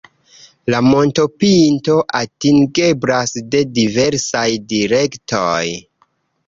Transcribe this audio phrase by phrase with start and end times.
[0.73, 5.57] La montopinto atingeblas de diversaj direktoj.